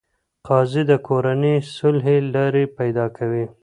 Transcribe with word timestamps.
قاضي 0.47 0.83
د 0.91 0.93
کورني 1.07 1.55
صلحې 1.75 2.15
لارې 2.35 2.63
پیدا 2.77 3.05
کوي. 3.17 3.45